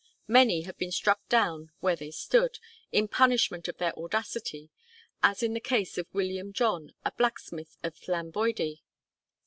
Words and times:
Many 0.27 0.61
have 0.63 0.79
been 0.79 0.91
struck 0.91 1.29
down 1.29 1.69
where 1.79 1.95
they 1.95 2.09
stood, 2.09 2.57
in 2.91 3.07
punishment 3.07 3.67
of 3.67 3.77
their 3.77 3.93
audacity, 3.95 4.71
as 5.21 5.43
in 5.43 5.53
the 5.53 5.59
case 5.59 5.95
of 5.95 6.11
William 6.11 6.53
John, 6.53 6.95
a 7.05 7.11
blacksmith 7.11 7.77
of 7.83 7.93
Lanboydi. 8.07 8.81